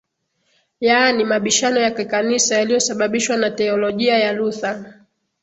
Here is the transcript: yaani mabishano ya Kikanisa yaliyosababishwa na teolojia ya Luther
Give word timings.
yaani 0.79 1.23
mabishano 1.23 1.79
ya 1.79 1.91
Kikanisa 1.91 2.55
yaliyosababishwa 2.57 3.37
na 3.37 3.51
teolojia 3.51 4.17
ya 4.17 4.31
Luther 4.33 4.93